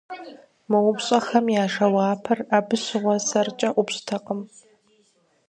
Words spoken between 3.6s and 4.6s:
ӀупщӀтэкъым.